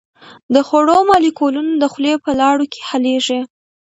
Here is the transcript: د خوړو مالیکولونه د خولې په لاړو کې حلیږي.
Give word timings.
د 0.53 0.55
خوړو 0.67 0.97
مالیکولونه 1.09 1.71
د 1.77 1.83
خولې 1.91 2.13
په 2.23 2.31
لاړو 2.41 2.65
کې 2.73 2.79
حلیږي. 2.89 3.39